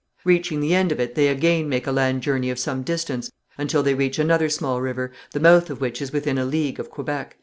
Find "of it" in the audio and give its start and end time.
0.91-1.13